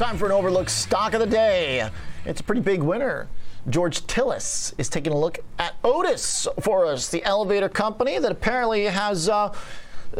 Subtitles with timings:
[0.00, 1.86] Time for an overlook stock of the day.
[2.24, 3.28] It's a pretty big winner.
[3.68, 8.84] George Tsilis is taking a look at Otis for us, the elevator company that apparently
[8.86, 9.54] has uh,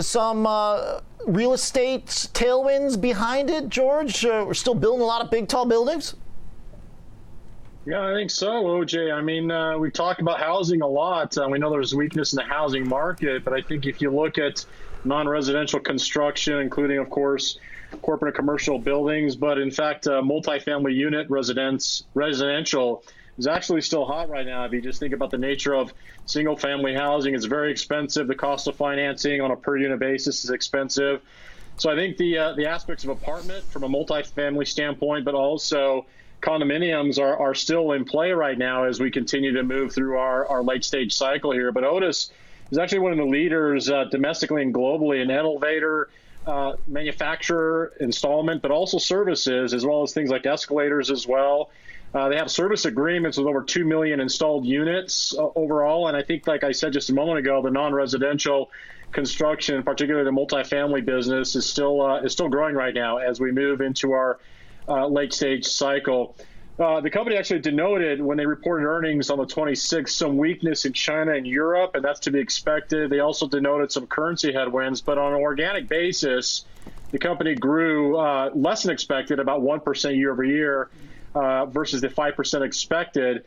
[0.00, 3.68] some uh, real estate tailwinds behind it.
[3.68, 6.14] George, uh, we're still building a lot of big, tall buildings.
[7.84, 9.12] Yeah, I think so, OJ.
[9.12, 11.36] I mean, uh, we've talked about housing a lot.
[11.36, 14.38] Uh, we know there's weakness in the housing market, but I think if you look
[14.38, 14.64] at
[15.06, 17.58] non-residential construction, including, of course,
[18.02, 23.02] corporate and commercial buildings, but in fact, uh, multifamily unit residence residential
[23.38, 24.64] is actually still hot right now.
[24.64, 25.92] If you just think about the nature of
[26.24, 28.26] single family housing, it's very expensive.
[28.26, 31.22] The cost of financing on a per unit basis is expensive.
[31.76, 36.06] So I think the uh, the aspects of apartment from a multifamily standpoint, but also
[36.40, 40.46] condominiums are, are still in play right now as we continue to move through our,
[40.46, 41.72] our late stage cycle here.
[41.72, 42.30] But Otis
[42.70, 46.08] is actually one of the leaders uh, domestically and globally in elevator
[46.46, 51.70] uh, manufacturer installment, but also services, as well as things like escalators as well.
[52.14, 56.08] Uh, they have service agreements with over 2 million installed units uh, overall.
[56.08, 58.70] And I think, like I said just a moment ago, the non residential
[59.12, 63.50] construction, particularly the multifamily business, is still uh, is still growing right now as we
[63.50, 64.38] move into our
[64.88, 66.36] uh, late stage cycle.
[66.78, 70.92] Uh, the company actually denoted when they reported earnings on the 26th some weakness in
[70.92, 73.08] China and Europe, and that's to be expected.
[73.08, 76.66] They also denoted some currency headwinds, but on an organic basis,
[77.12, 80.90] the company grew uh, less than expected, about 1% year over year
[81.34, 83.44] uh, versus the 5% expected.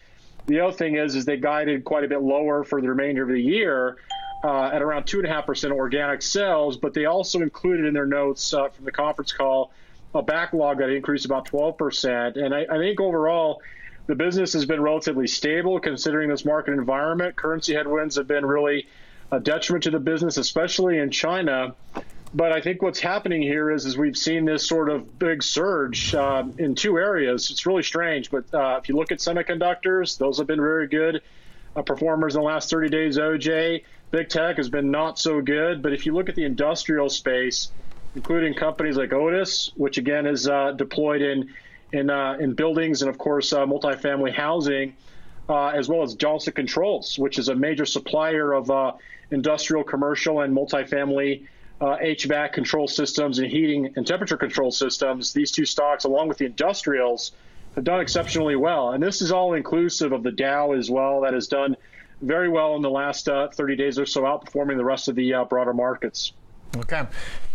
[0.47, 3.29] The other thing is, is they guided quite a bit lower for the remainder of
[3.29, 3.97] the year
[4.43, 8.85] uh, at around 2.5% organic sales, but they also included in their notes uh, from
[8.85, 9.71] the conference call
[10.15, 12.37] a backlog that increased about 12%.
[12.37, 13.61] And I, I think overall,
[14.07, 17.35] the business has been relatively stable considering this market environment.
[17.35, 18.87] Currency headwinds have been really
[19.31, 21.75] a detriment to the business, especially in China.
[22.33, 26.13] But I think what's happening here is, is we've seen this sort of big surge
[26.13, 27.49] uh, in two areas.
[27.49, 31.21] It's really strange, but uh, if you look at semiconductors, those have been very good
[31.75, 33.17] uh, performers in the last 30 days.
[33.17, 35.81] OJ, big tech has been not so good.
[35.81, 37.71] But if you look at the industrial space,
[38.15, 41.49] including companies like Otis, which again is uh, deployed in
[41.91, 44.95] in uh, in buildings and of course uh, multifamily housing,
[45.47, 48.93] uh, as well as Johnson Controls, which is a major supplier of uh,
[49.31, 51.45] industrial, commercial, and multifamily.
[51.81, 55.31] HVAC control systems and heating and temperature control systems.
[55.31, 57.31] These two stocks, along with the industrials,
[57.75, 58.91] have done exceptionally well.
[58.91, 61.77] And this is all inclusive of the Dow as well, that has done
[62.21, 65.33] very well in the last uh, 30 days or so, outperforming the rest of the
[65.33, 66.33] uh, broader markets.
[66.77, 67.05] Okay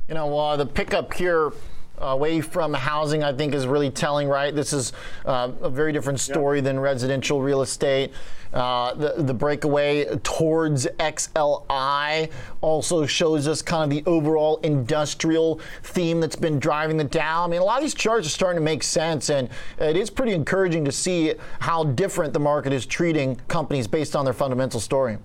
[0.09, 1.53] you know, uh, the pickup here
[1.99, 4.55] away from housing, I think, is really telling, right?
[4.55, 4.93] This is
[5.25, 6.65] uh, a very different story yep.
[6.65, 8.13] than residential real estate.
[8.53, 12.31] Uh, the, the breakaway towards XLI
[12.61, 17.45] also shows us kind of the overall industrial theme that's been driving the Dow.
[17.45, 19.49] I mean, a lot of these charts are starting to make sense, and
[19.79, 24.25] it is pretty encouraging to see how different the market is treating companies based on
[24.25, 25.19] their fundamental story.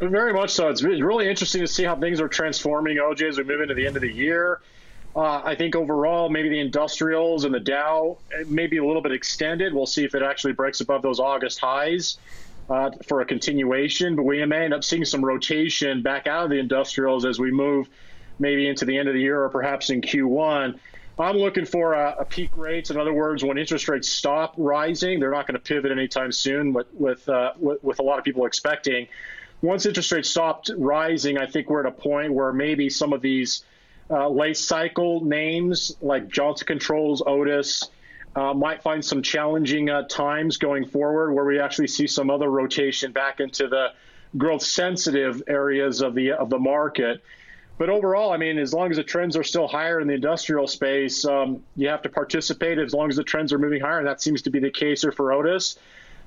[0.00, 0.68] Very much so.
[0.68, 3.86] It's really interesting to see how things are transforming, OJ, as we move into the
[3.86, 4.60] end of the year.
[5.14, 8.16] Uh, I think overall, maybe the industrials and the Dow
[8.46, 9.74] may be a little bit extended.
[9.74, 12.16] We'll see if it actually breaks above those August highs
[12.70, 14.16] uh, for a continuation.
[14.16, 17.50] But we may end up seeing some rotation back out of the industrials as we
[17.50, 17.88] move
[18.38, 20.78] maybe into the end of the year or perhaps in Q1.
[21.18, 22.90] I'm looking for a, a peak rates.
[22.90, 26.72] In other words, when interest rates stop rising, they're not going to pivot anytime soon.
[26.72, 29.06] With with, uh, with, with a lot of people expecting
[29.62, 33.20] once interest rates stopped rising, I think we're at a point where maybe some of
[33.20, 33.64] these
[34.10, 37.90] uh, late cycle names like Johnson Controls, Otis,
[38.36, 42.48] uh, might find some challenging uh, times going forward where we actually see some other
[42.48, 43.88] rotation back into the
[44.36, 47.22] growth sensitive areas of the of the market.
[47.78, 50.66] But overall, I mean, as long as the trends are still higher in the industrial
[50.66, 53.98] space, um, you have to participate as long as the trends are moving higher.
[53.98, 55.78] And that seems to be the case here for Otis.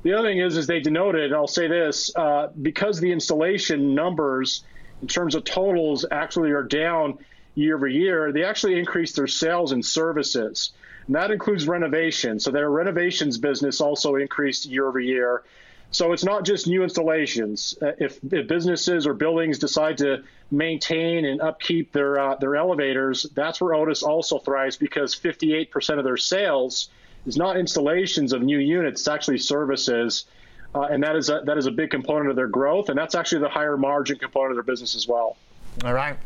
[0.04, 4.64] The other thing is, is they denoted, I'll say this, uh, because the installation numbers
[5.02, 7.18] in terms of totals actually are down
[7.56, 10.72] year over year, they actually increased their sales and services.
[11.08, 12.40] And that includes renovation.
[12.40, 15.44] So their renovations business also increased year over year.
[15.92, 17.78] So it's not just new installations.
[17.82, 23.28] Uh, if, if, businesses or buildings decide to maintain and upkeep their uh, their elevators,
[23.36, 26.90] that's where Otis also thrives because 58% of their sales
[27.26, 30.26] is not installations of new units, it's actually services.
[30.76, 33.14] Uh, and that is a, that is a big component of their growth, and that's
[33.14, 35.38] actually the higher margin component of their business as well.
[35.86, 36.18] All right,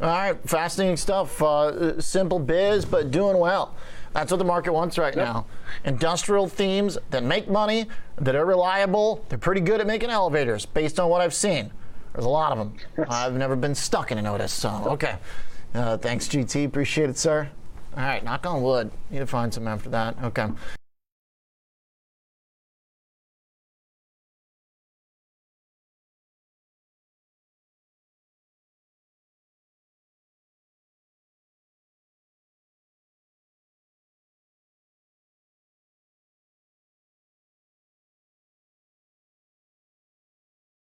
[0.00, 1.42] all right, fascinating stuff.
[1.42, 3.74] Uh, simple biz, but doing well.
[4.14, 5.26] That's what the market wants right yep.
[5.26, 5.46] now.
[5.84, 7.86] Industrial themes that make money,
[8.16, 9.24] that are reliable.
[9.28, 11.70] They're pretty good at making elevators, based on what I've seen.
[12.12, 13.06] There's a lot of them.
[13.10, 15.16] I've never been stuck in an Otis, so okay.
[15.74, 16.64] Uh, thanks, GT.
[16.64, 17.50] Appreciate it, sir.
[17.96, 18.90] All right, knock on wood.
[19.10, 20.16] Need to find some after that.
[20.22, 20.48] Okay.